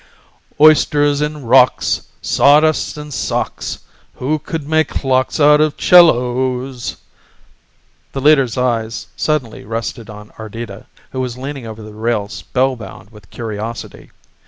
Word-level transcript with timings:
"Oysters 0.59 1.21
and 1.21 1.47
Rocks, 1.47 2.07
Sawdust 2.23 2.97
and 2.97 3.13
socks, 3.13 3.81
Who 4.15 4.39
could 4.39 4.67
make 4.67 4.87
clocks 4.87 5.39
Out 5.39 5.61
of 5.61 5.75
cellos?" 5.79 6.97
The 8.13 8.21
leader's 8.21 8.57
eyes 8.57 9.05
suddenly 9.15 9.63
rested 9.63 10.09
on 10.09 10.31
Ardita, 10.39 10.87
who 11.11 11.19
was 11.19 11.37
leaning 11.37 11.67
over 11.67 11.83
the 11.83 11.93
rail 11.93 12.27
spellbound 12.29 13.11
with 13.11 13.29
curiosity. 13.29 14.09